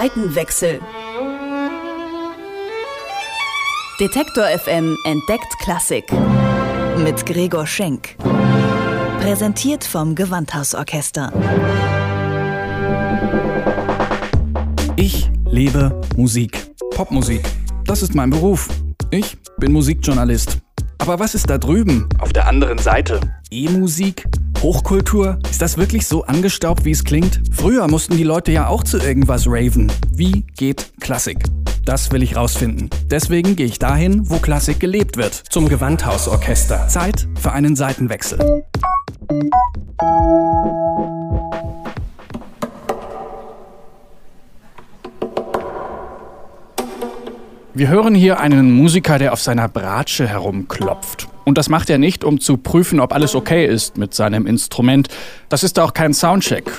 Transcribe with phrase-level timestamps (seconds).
[0.00, 0.80] Seitenwechsel.
[3.98, 6.04] Detektor FM entdeckt Klassik.
[7.02, 8.14] Mit Gregor Schenk.
[9.20, 11.32] Präsentiert vom Gewandhausorchester.
[14.94, 16.70] Ich liebe Musik.
[16.92, 17.42] Popmusik.
[17.84, 18.68] Das ist mein Beruf.
[19.10, 20.58] Ich bin Musikjournalist.
[20.98, 23.18] Aber was ist da drüben, auf der anderen Seite?
[23.50, 24.28] E-Musik?
[24.62, 25.38] Hochkultur?
[25.48, 27.40] Ist das wirklich so angestaubt, wie es klingt?
[27.52, 29.90] Früher mussten die Leute ja auch zu irgendwas raven.
[30.10, 31.44] Wie geht Klassik?
[31.84, 32.90] Das will ich rausfinden.
[33.06, 35.32] Deswegen gehe ich dahin, wo Klassik gelebt wird.
[35.34, 36.88] Zum Gewandhausorchester.
[36.88, 38.64] Zeit für einen Seitenwechsel.
[47.74, 51.27] Wir hören hier einen Musiker, der auf seiner Bratsche herumklopft.
[51.48, 55.08] Und das macht er nicht, um zu prüfen, ob alles okay ist mit seinem Instrument.
[55.48, 56.70] Das ist auch kein Soundcheck.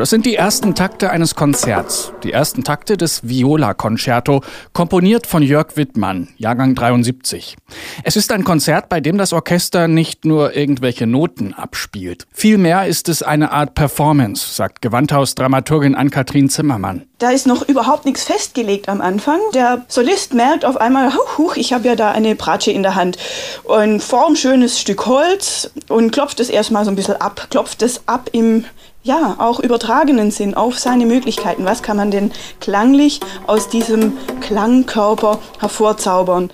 [0.00, 4.40] Das sind die ersten Takte eines Konzerts, die ersten Takte des Viola-Concerto,
[4.72, 7.58] komponiert von Jörg Wittmann, Jahrgang 73.
[8.02, 12.26] Es ist ein Konzert, bei dem das Orchester nicht nur irgendwelche Noten abspielt.
[12.32, 17.02] Vielmehr ist es eine Art Performance, sagt Gewandhaus-Dramaturgin Ann-Kathrin Zimmermann.
[17.18, 19.38] Da ist noch überhaupt nichts festgelegt am Anfang.
[19.52, 23.18] Der Solist merkt auf einmal, huch, ich habe ja da eine Bratsche in der Hand.
[23.64, 28.30] Und formschönes Stück Holz und klopft es erstmal so ein bisschen ab, klopft es ab
[28.32, 28.64] im
[29.02, 31.64] ja, auch übertragenen Sinn auf seine Möglichkeiten.
[31.64, 36.50] Was kann man denn klanglich aus diesem Klangkörper hervorzaubern?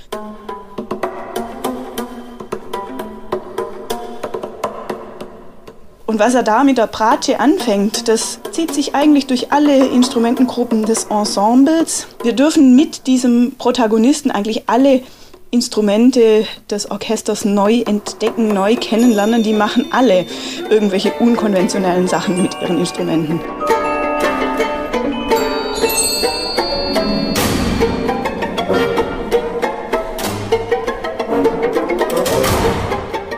[6.06, 10.86] Und was er da mit der Bratsche anfängt, das zieht sich eigentlich durch alle Instrumentengruppen
[10.86, 12.06] des Ensembles.
[12.22, 15.02] Wir dürfen mit diesem Protagonisten eigentlich alle
[15.50, 19.42] Instrumente des Orchesters neu entdecken, neu kennenlernen.
[19.42, 20.26] Die machen alle
[20.70, 23.40] irgendwelche unkonventionellen Sachen mit ihren Instrumenten.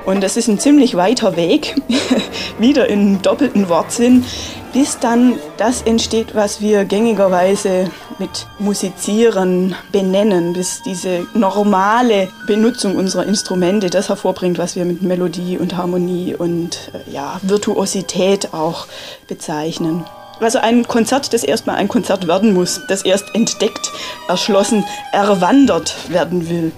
[0.08, 1.74] Und das ist ein ziemlich weiter Weg,
[2.58, 4.24] wieder in doppelten Wortsinn,
[4.72, 13.26] bis dann das entsteht, was wir gängigerweise mit Musizieren benennen, bis diese normale Benutzung unserer
[13.26, 18.86] Instrumente das hervorbringt, was wir mit Melodie und Harmonie und äh, ja, Virtuosität auch
[19.26, 20.06] bezeichnen.
[20.40, 23.92] Also ein Konzert, das erstmal ein Konzert werden muss, das erst entdeckt,
[24.26, 26.72] erschlossen, erwandert werden will.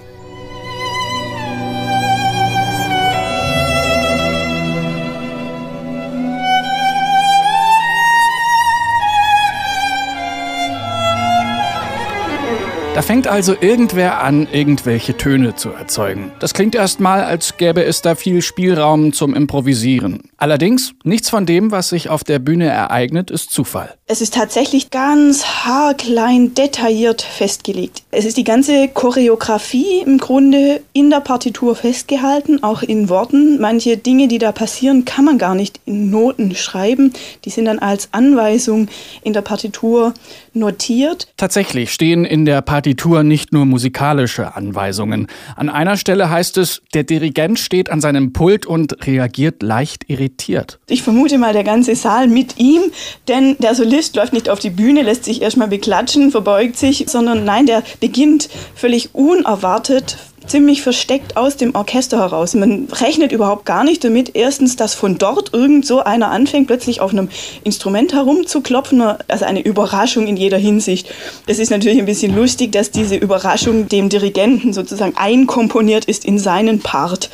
[13.01, 16.31] Da fängt also irgendwer an, irgendwelche Töne zu erzeugen.
[16.37, 20.29] Das klingt erstmal, als gäbe es da viel Spielraum zum Improvisieren.
[20.37, 23.95] Allerdings, nichts von dem, was sich auf der Bühne ereignet, ist Zufall.
[24.11, 28.03] Es ist tatsächlich ganz haarklein detailliert festgelegt.
[28.11, 33.61] Es ist die ganze Choreografie im Grunde in der Partitur festgehalten, auch in Worten.
[33.61, 37.13] Manche Dinge, die da passieren, kann man gar nicht in Noten schreiben.
[37.45, 38.89] Die sind dann als Anweisung
[39.23, 40.13] in der Partitur
[40.53, 41.29] notiert.
[41.37, 45.27] Tatsächlich stehen in der Partitur nicht nur musikalische Anweisungen.
[45.55, 50.79] An einer Stelle heißt es, der Dirigent steht an seinem Pult und reagiert leicht irritiert.
[50.87, 52.81] Ich vermute mal der ganze Saal mit ihm,
[53.29, 57.43] denn der Solist läuft nicht auf die Bühne, lässt sich erstmal beklatschen, verbeugt sich, sondern
[57.43, 60.17] nein, der beginnt völlig unerwartet
[60.47, 62.55] ziemlich versteckt aus dem Orchester heraus.
[62.55, 66.99] Man rechnet überhaupt gar nicht damit, erstens, dass von dort irgend so einer anfängt, plötzlich
[66.99, 67.29] auf einem
[67.63, 69.01] Instrument herumzuklopfen.
[69.27, 71.09] Also eine Überraschung in jeder Hinsicht.
[71.47, 76.39] Es ist natürlich ein bisschen lustig, dass diese Überraschung dem Dirigenten sozusagen einkomponiert ist in
[76.39, 77.29] seinen Part.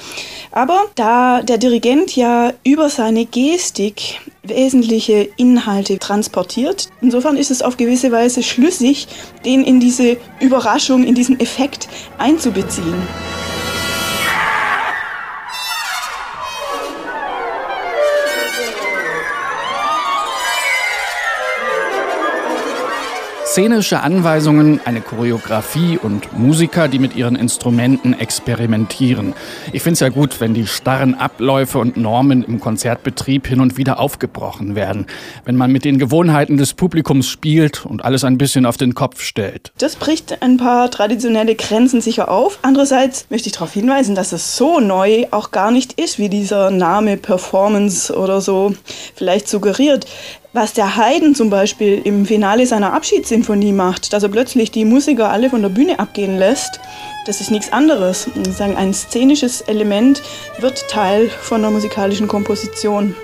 [0.57, 6.90] Aber da der Dirigent ja über seine Gestik wesentliche Inhalte transportiert.
[7.00, 9.07] Insofern ist es auf gewisse Weise schlüssig,
[9.45, 11.88] den in diese Überraschung, in diesen Effekt
[12.18, 12.95] einzubeziehen.
[23.57, 29.33] Szenische Anweisungen, eine Choreografie und Musiker, die mit ihren Instrumenten experimentieren.
[29.74, 33.75] Ich finde es ja gut, wenn die starren Abläufe und Normen im Konzertbetrieb hin und
[33.75, 35.07] wieder aufgebrochen werden.
[35.44, 39.24] Wenn man mit den Gewohnheiten des Publikums spielt und alles ein bisschen auf den Kopf
[39.24, 39.71] stellt.
[39.80, 42.60] Das bricht ein paar traditionelle Grenzen sicher auf.
[42.62, 46.69] Andererseits möchte ich darauf hinweisen, dass es so neu auch gar nicht ist, wie dieser
[46.69, 48.75] Name Performance oder so
[49.15, 50.06] vielleicht suggeriert
[50.53, 55.29] was der Haydn zum Beispiel im Finale seiner Abschiedssymphonie macht, dass er plötzlich die Musiker
[55.29, 56.79] alle von der Bühne abgehen lässt,
[57.25, 58.29] das ist nichts anderes.
[58.59, 60.21] Ein szenisches Element
[60.59, 63.15] wird Teil von der musikalischen Komposition.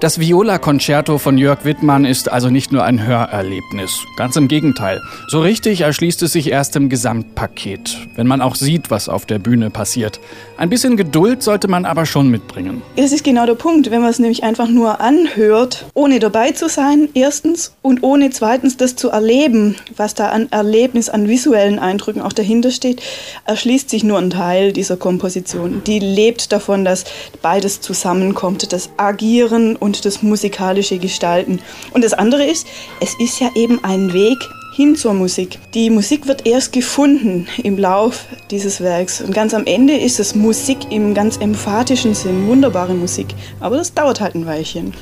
[0.00, 4.04] Das Viola-Concerto von Jörg Wittmann ist also nicht nur ein Hörerlebnis.
[4.16, 5.02] Ganz im Gegenteil.
[5.26, 9.40] So richtig erschließt es sich erst im Gesamtpaket, wenn man auch sieht, was auf der
[9.40, 10.20] Bühne passiert.
[10.56, 12.80] Ein bisschen Geduld sollte man aber schon mitbringen.
[12.94, 16.68] Es ist genau der Punkt, wenn man es nämlich einfach nur anhört, ohne dabei zu
[16.68, 22.22] sein, erstens, und ohne zweitens das zu erleben, was da an Erlebnis, an visuellen Eindrücken
[22.22, 23.02] auch dahinter steht,
[23.46, 25.82] erschließt sich nur ein Teil dieser Komposition.
[25.86, 27.04] Die lebt davon, dass
[27.42, 31.60] beides zusammenkommt, das Agieren und und das musikalische Gestalten.
[31.92, 32.66] Und das andere ist,
[33.00, 34.36] es ist ja eben ein Weg
[34.74, 35.58] hin zur Musik.
[35.72, 39.22] Die Musik wird erst gefunden im Lauf dieses Werks.
[39.22, 43.28] Und ganz am Ende ist es Musik im ganz emphatischen Sinn, wunderbare Musik.
[43.60, 44.92] Aber das dauert halt ein Weilchen.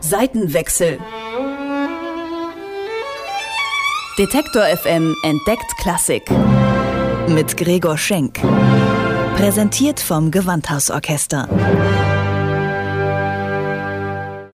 [0.00, 0.98] Seitenwechsel
[4.18, 6.22] Detektor FM entdeckt Klassik
[7.28, 8.40] mit Gregor Schenk.
[9.36, 12.05] Präsentiert vom Gewandhausorchester.